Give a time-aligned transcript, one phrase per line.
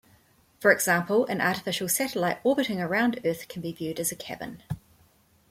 [0.59, 4.63] For example, an artificial satellite orbiting around earth can be viewed as a cabin.